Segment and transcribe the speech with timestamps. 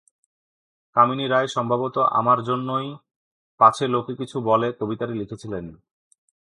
[0.95, 2.87] কামিনী রায় সম্ভবত আমার জন্যই
[3.59, 5.65] পাছে লোকে কিছু বলে কবিতাটি লিখেছিলেন।